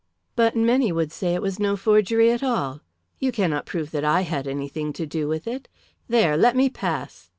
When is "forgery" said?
1.77-2.31